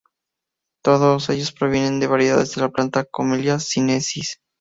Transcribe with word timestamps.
Todos 0.83 1.29
ellos 1.29 1.51
provienen 1.51 1.99
de 1.99 2.07
variedades 2.07 2.55
de 2.55 2.61
la 2.61 2.69
planta 2.71 3.05
"Camellia 3.05 3.59
sinensis". 3.59 4.41